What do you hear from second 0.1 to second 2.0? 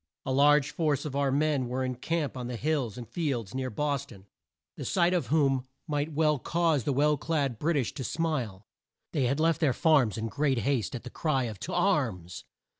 A large force of our men were in